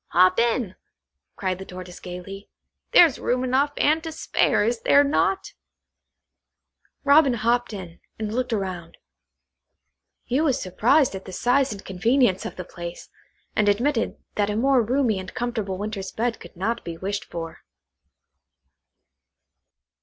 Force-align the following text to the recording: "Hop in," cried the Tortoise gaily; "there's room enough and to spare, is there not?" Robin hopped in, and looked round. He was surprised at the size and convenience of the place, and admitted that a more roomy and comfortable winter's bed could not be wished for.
"Hop 0.13 0.39
in," 0.39 0.73
cried 1.35 1.59
the 1.59 1.65
Tortoise 1.65 1.99
gaily; 1.99 2.49
"there's 2.91 3.19
room 3.19 3.43
enough 3.43 3.71
and 3.77 4.01
to 4.03 4.11
spare, 4.11 4.63
is 4.65 4.81
there 4.81 5.03
not?" 5.03 5.53
Robin 7.03 7.35
hopped 7.35 7.71
in, 7.71 7.99
and 8.17 8.33
looked 8.33 8.51
round. 8.51 8.97
He 10.23 10.41
was 10.41 10.59
surprised 10.59 11.13
at 11.13 11.25
the 11.25 11.31
size 11.31 11.71
and 11.71 11.85
convenience 11.85 12.47
of 12.47 12.55
the 12.55 12.65
place, 12.65 13.09
and 13.55 13.69
admitted 13.69 14.17
that 14.33 14.49
a 14.49 14.55
more 14.55 14.81
roomy 14.81 15.19
and 15.19 15.31
comfortable 15.35 15.77
winter's 15.77 16.11
bed 16.11 16.39
could 16.39 16.57
not 16.57 16.83
be 16.83 16.97
wished 16.97 17.25
for. 17.25 17.59